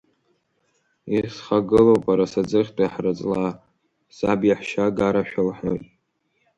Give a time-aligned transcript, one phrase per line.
[1.17, 3.43] Исхагылоуп Арасаӡыхьтәи ҳраҵла,
[4.15, 5.85] саб иаҳәшьа Агарашәа лҳәоит.